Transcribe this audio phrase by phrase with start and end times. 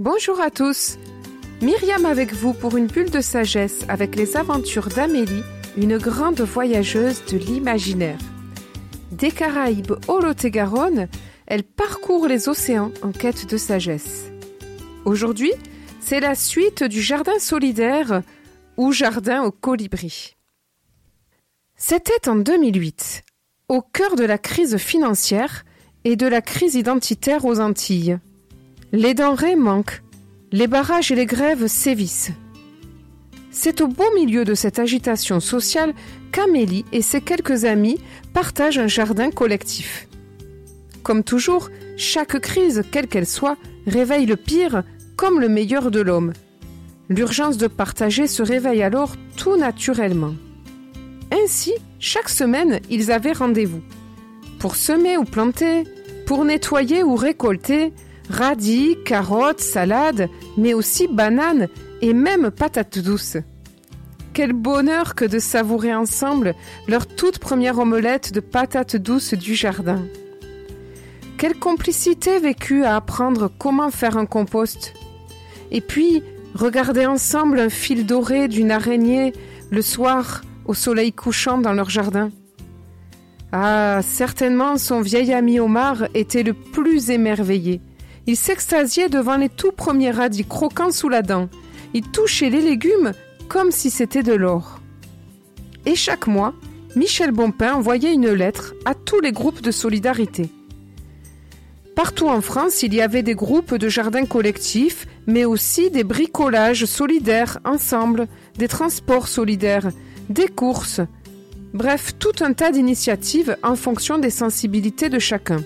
[0.00, 0.98] Bonjour à tous.
[1.62, 5.44] Myriam avec vous pour une bulle de sagesse avec les aventures d'Amélie,
[5.76, 8.18] une grande voyageuse de l'imaginaire.
[9.12, 11.06] Des Caraïbes au Lot-et-Garonne,
[11.46, 14.32] elle parcourt les océans en quête de sagesse.
[15.04, 15.52] Aujourd'hui,
[16.00, 18.22] c'est la suite du jardin solidaire
[18.76, 20.34] ou jardin au colibri.
[21.76, 23.22] C'était en 2008,
[23.68, 25.64] au cœur de la crise financière
[26.02, 28.18] et de la crise identitaire aux Antilles.
[28.96, 30.04] Les denrées manquent,
[30.52, 32.30] les barrages et les grèves sévissent.
[33.50, 35.94] C'est au beau milieu de cette agitation sociale
[36.30, 37.98] qu'Amélie et ses quelques amis
[38.34, 40.06] partagent un jardin collectif.
[41.02, 43.56] Comme toujours, chaque crise, quelle qu'elle soit,
[43.88, 44.84] réveille le pire
[45.16, 46.32] comme le meilleur de l'homme.
[47.08, 50.34] L'urgence de partager se réveille alors tout naturellement.
[51.32, 53.82] Ainsi, chaque semaine, ils avaient rendez-vous.
[54.60, 55.82] Pour semer ou planter,
[56.26, 57.92] pour nettoyer ou récolter,
[58.28, 61.68] radis, carottes, salades, mais aussi bananes
[62.00, 63.38] et même patates douces.
[64.32, 66.54] Quel bonheur que de savourer ensemble
[66.88, 70.02] leur toute première omelette de patates douces du jardin.
[71.38, 74.94] Quelle complicité vécue à apprendre comment faire un compost.
[75.70, 76.22] Et puis,
[76.54, 79.32] regarder ensemble un fil doré d'une araignée
[79.70, 82.30] le soir au soleil couchant dans leur jardin.
[83.52, 87.80] Ah, certainement son vieil ami Omar était le plus émerveillé.
[88.26, 91.48] Il s'extasiait devant les tout premiers radis croquants sous la dent.
[91.92, 93.12] Il touchait les légumes
[93.48, 94.80] comme si c'était de l'or.
[95.86, 96.54] Et chaque mois,
[96.96, 100.48] Michel Bompin envoyait une lettre à tous les groupes de solidarité.
[101.94, 106.86] Partout en France, il y avait des groupes de jardins collectifs, mais aussi des bricolages
[106.86, 109.90] solidaires ensemble, des transports solidaires,
[110.28, 111.00] des courses,
[111.72, 115.62] bref, tout un tas d'initiatives en fonction des sensibilités de chacun.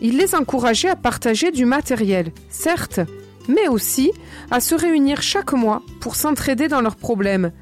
[0.00, 3.00] Il les encourageait à partager du matériel, certes,
[3.48, 4.12] mais aussi
[4.50, 7.52] à se réunir chaque mois pour s'entraider dans leurs problèmes,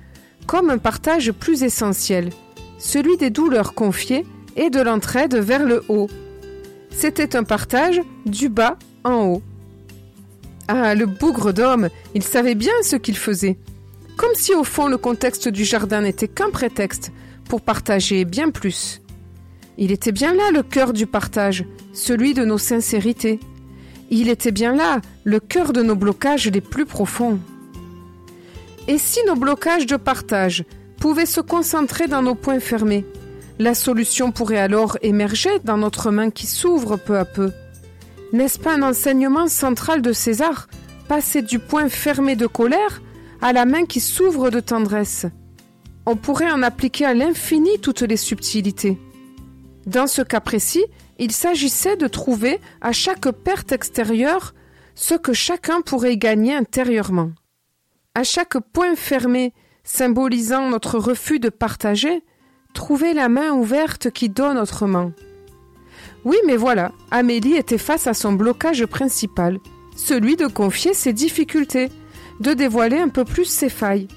[0.46, 2.30] comme un partage plus essentiel,
[2.78, 6.08] celui des douleurs confiées et de l'entraide vers le haut.
[6.90, 9.42] C'était un partage du bas en haut.
[10.68, 13.56] Ah, le bougre d'homme, il savait bien ce qu'il faisait.
[14.16, 17.12] Comme si au fond le contexte du jardin n'était qu'un prétexte
[17.48, 19.00] pour partager bien plus.
[19.78, 23.40] Il était bien là le cœur du partage, celui de nos sincérités.
[24.10, 27.38] Il était bien là le cœur de nos blocages les plus profonds.
[28.88, 30.64] Et si nos blocages de partage
[30.98, 33.04] pouvaient se concentrer dans nos points fermés,
[33.58, 37.52] la solution pourrait alors émerger dans notre main qui s'ouvre peu à peu.
[38.32, 40.68] N'est-ce pas un enseignement central de César,
[41.08, 43.02] passer du point fermé de colère
[43.40, 45.26] à la main qui s'ouvre de tendresse?
[46.06, 48.98] On pourrait en appliquer à l'infini toutes les subtilités.
[49.86, 50.84] Dans ce cas précis,
[51.18, 54.54] il s'agissait de trouver à chaque perte extérieure
[54.94, 57.30] ce que chacun pourrait gagner intérieurement.
[58.14, 59.52] À chaque point fermé
[59.84, 62.24] symbolisant notre refus de partager,
[62.74, 65.12] trouver la main ouverte qui donne autrement.
[66.24, 69.58] Oui, mais voilà, Amélie était face à son blocage principal,
[69.96, 71.90] celui de confier ses difficultés,
[72.40, 74.08] de dévoiler un peu plus ses failles.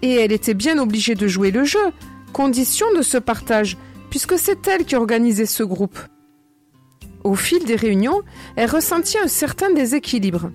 [0.00, 1.92] Et elle était bien obligée de jouer le jeu,
[2.32, 3.76] condition de ce partage,
[4.12, 5.98] puisque c'est elle qui organisait ce groupe.
[7.24, 8.20] Au fil des réunions,
[8.56, 10.50] elle ressentit un certain déséquilibre.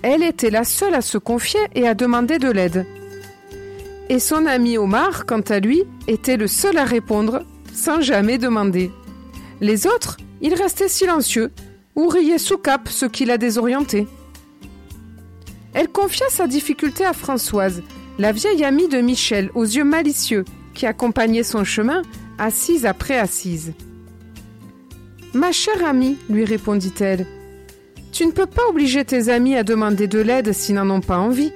[0.00, 2.86] Elle était la seule à se confier et à demander de l'aide.
[4.08, 7.42] Et son ami Omar, quant à lui, était le seul à répondre
[7.74, 8.90] sans jamais demander.
[9.60, 11.52] Les autres, ils restaient silencieux
[11.94, 14.06] ou riaient sous cap, ce qui la désorientait.
[15.74, 17.82] Elle confia sa difficulté à Françoise,
[18.18, 22.00] la vieille amie de Michel aux yeux malicieux, qui accompagnait son chemin
[22.42, 23.72] assise après assise.
[25.32, 27.26] Ma chère amie, lui répondit-elle,
[28.10, 31.18] tu ne peux pas obliger tes amis à demander de l'aide s'ils n'en ont pas
[31.18, 31.52] envie.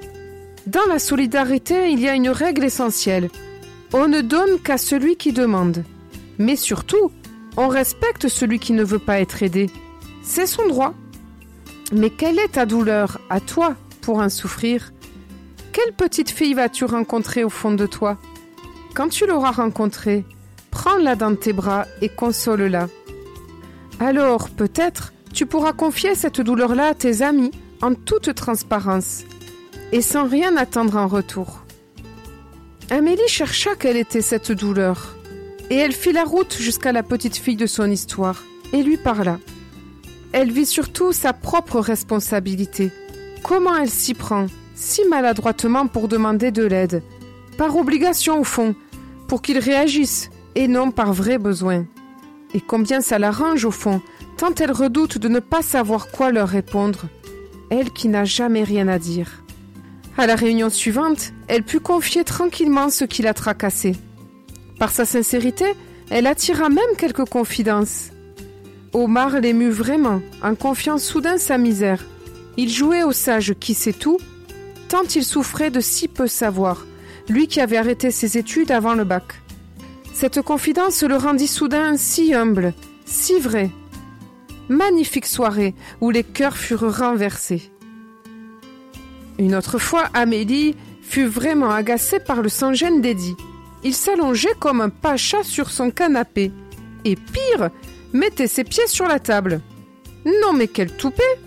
[0.66, 3.28] Dans la solidarité, il y a une règle essentielle.
[3.92, 5.84] On ne donne qu'à celui qui demande.
[6.38, 7.10] Mais surtout,
[7.56, 9.68] on respecte celui qui ne veut pas être aidé.
[10.22, 10.94] C'est son droit.
[11.92, 14.92] Mais quelle est ta douleur, à toi, pour en souffrir?
[15.72, 18.18] Quelle petite fille vas-tu rencontrer au fond de toi?
[18.94, 20.24] Quand tu l'auras rencontrée,
[20.86, 22.86] prends-la dans tes bras et console-la.
[23.98, 27.50] Alors, peut-être, tu pourras confier cette douleur-là à tes amis
[27.82, 29.24] en toute transparence
[29.90, 31.64] et sans rien attendre en retour.
[32.88, 35.16] Amélie chercha quelle était cette douleur
[35.70, 39.40] et elle fit la route jusqu'à la petite fille de son histoire et lui parla.
[40.30, 42.92] Elle vit surtout sa propre responsabilité.
[43.42, 44.46] Comment elle s'y prend,
[44.76, 47.02] si maladroitement pour demander de l'aide,
[47.58, 48.76] par obligation au fond,
[49.26, 51.86] pour qu'il réagisse, et non par vrai besoin.
[52.54, 54.00] Et combien ça l'arrange au fond,
[54.38, 57.04] tant elle redoute de ne pas savoir quoi leur répondre.
[57.68, 59.42] elle qui n'a jamais rien à dire.
[60.16, 63.96] À la réunion suivante, elle put confier tranquillement ce qui la tracassait.
[64.78, 65.64] Par sa sincérité,
[66.10, 68.12] elle attira même quelques confidences.
[68.92, 72.04] Omar l'émut vraiment, en confiant soudain sa misère.
[72.56, 74.18] Il jouait au sage qui sait tout,
[74.88, 76.86] tant il souffrait de si peu savoir,
[77.28, 79.24] lui qui avait arrêté ses études avant le bac.
[80.18, 82.72] Cette confidence le rendit soudain si humble,
[83.04, 83.68] si vrai.
[84.70, 87.70] Magnifique soirée où les cœurs furent renversés.
[89.38, 93.36] Une autre fois, Amélie fut vraiment agacée par le sans-gêne d'Eddie.
[93.84, 96.50] Il s'allongeait comme un pacha sur son canapé.
[97.04, 97.68] Et pire,
[98.14, 99.60] mettait ses pieds sur la table.
[100.24, 101.38] Non mais quel toupet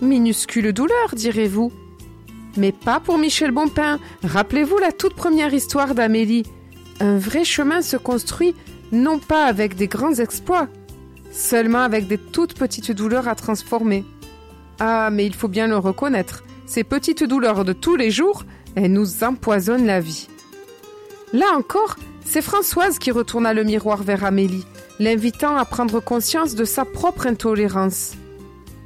[0.00, 1.72] Minuscule douleur, direz-vous.
[2.56, 3.98] Mais pas pour Michel Bonpin.
[4.22, 6.44] Rappelez-vous la toute première histoire d'Amélie.
[7.00, 8.54] Un vrai chemin se construit
[8.92, 10.68] non pas avec des grands exploits,
[11.30, 14.04] seulement avec des toutes petites douleurs à transformer.
[14.78, 18.44] Ah, mais il faut bien le reconnaître, ces petites douleurs de tous les jours,
[18.74, 20.28] elles nous empoisonnent la vie.
[21.32, 24.66] Là encore, c'est Françoise qui retourna le miroir vers Amélie,
[24.98, 28.14] l'invitant à prendre conscience de sa propre intolérance.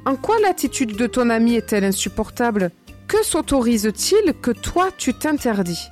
[0.05, 2.71] En quoi l'attitude de ton ami est-elle insupportable?
[3.07, 5.89] Que s'autorise-t-il que toi tu t'interdis?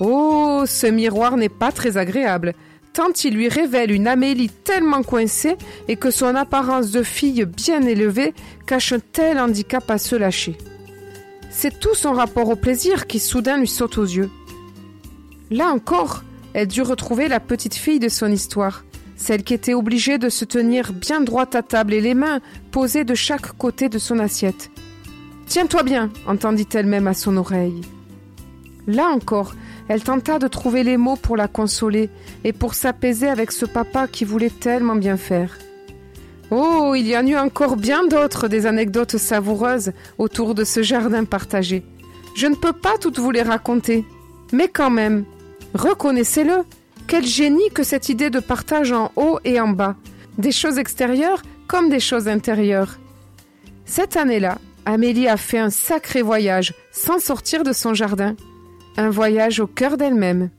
[0.00, 2.54] Oh, ce miroir n'est pas très agréable,
[2.94, 5.56] tant il lui révèle une Amélie tellement coincée
[5.88, 8.32] et que son apparence de fille bien élevée
[8.66, 10.56] cache un tel handicap à se lâcher.
[11.50, 14.30] C'est tout son rapport au plaisir qui soudain lui saute aux yeux.
[15.50, 16.24] Là encore,
[16.54, 18.84] elle dut retrouver la petite fille de son histoire,
[19.16, 23.04] celle qui était obligée de se tenir bien droite à table et les mains posées
[23.04, 24.70] de chaque côté de son assiette.
[25.46, 27.82] Tiens-toi bien, entendit-elle même à son oreille.
[28.86, 29.54] Là encore,
[29.90, 32.10] elle tenta de trouver les mots pour la consoler
[32.44, 35.58] et pour s'apaiser avec ce papa qui voulait tellement bien faire.
[36.52, 41.24] Oh, il y en eut encore bien d'autres des anecdotes savoureuses autour de ce jardin
[41.24, 41.82] partagé.
[42.36, 44.04] Je ne peux pas toutes vous les raconter,
[44.52, 45.24] mais quand même,
[45.74, 46.58] reconnaissez-le,
[47.08, 49.96] quel génie que cette idée de partage en haut et en bas,
[50.38, 53.00] des choses extérieures comme des choses intérieures.
[53.86, 58.36] Cette année-là, Amélie a fait un sacré voyage sans sortir de son jardin
[58.96, 60.50] un voyage au cœur d'elle-même.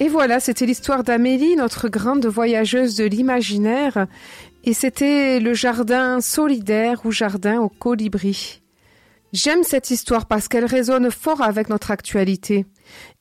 [0.00, 4.06] Et voilà, c'était l'histoire d'Amélie, notre grande voyageuse de l'imaginaire,
[4.64, 8.62] et c'était le jardin solidaire ou jardin au colibri.
[9.32, 12.66] J'aime cette histoire parce qu'elle résonne fort avec notre actualité.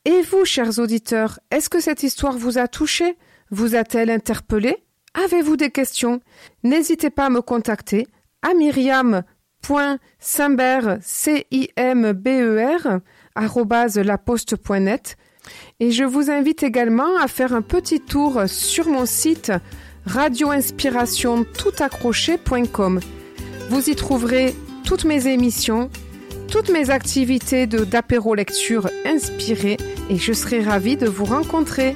[0.06, 3.16] Et vous, chers auditeurs, est-ce que cette histoire vous a touché?
[3.50, 4.78] Vous a-t-elle interpellé?
[5.14, 6.20] Avez-vous des questions?
[6.64, 8.08] N'hésitez pas à me contacter
[8.42, 9.24] à myriam.simber,
[11.02, 13.00] c i m b e r
[13.36, 15.18] laposte.net
[15.80, 19.51] et je vous invite également à faire un petit tour sur mon site
[20.06, 23.00] radioinspiration-toutaccroché.com.
[23.69, 25.89] Vous y trouverez toutes mes émissions,
[26.50, 29.77] toutes mes activités de d'apéro lecture inspirées
[30.10, 31.95] et je serai ravie de vous rencontrer.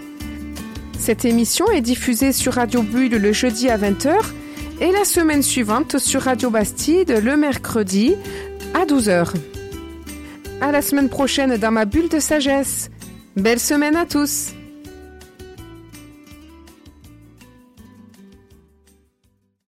[0.98, 4.16] Cette émission est diffusée sur Radio Bulle le jeudi à 20h
[4.82, 8.16] et la semaine suivante sur Radio Bastide le mercredi
[8.74, 9.55] à 12h.
[10.66, 12.90] À la semaine prochaine dans ma bulle de sagesse.
[13.36, 14.56] Belle semaine à tous